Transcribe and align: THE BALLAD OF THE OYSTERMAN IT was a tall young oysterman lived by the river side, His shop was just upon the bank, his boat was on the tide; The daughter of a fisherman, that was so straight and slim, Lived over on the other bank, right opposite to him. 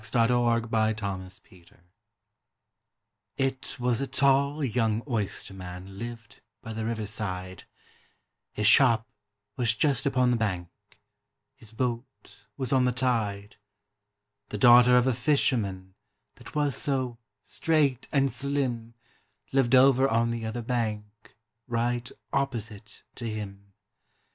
THE 0.03 0.09
BALLAD 0.13 0.31
OF 0.63 0.71
THE 0.71 0.77
OYSTERMAN 1.05 1.83
IT 3.37 3.77
was 3.79 4.01
a 4.01 4.07
tall 4.07 4.63
young 4.63 5.03
oysterman 5.07 5.95
lived 5.99 6.41
by 6.63 6.73
the 6.73 6.87
river 6.87 7.05
side, 7.05 7.65
His 8.51 8.65
shop 8.65 9.07
was 9.57 9.75
just 9.75 10.07
upon 10.07 10.31
the 10.31 10.37
bank, 10.37 10.69
his 11.53 11.71
boat 11.71 12.47
was 12.57 12.73
on 12.73 12.85
the 12.85 12.91
tide; 12.91 13.57
The 14.49 14.57
daughter 14.57 14.97
of 14.97 15.05
a 15.05 15.13
fisherman, 15.13 15.93
that 16.37 16.55
was 16.55 16.75
so 16.75 17.19
straight 17.43 18.07
and 18.11 18.31
slim, 18.31 18.95
Lived 19.51 19.75
over 19.75 20.07
on 20.09 20.31
the 20.31 20.47
other 20.47 20.63
bank, 20.63 21.37
right 21.67 22.11
opposite 22.33 23.03
to 23.13 23.29
him. 23.29 23.73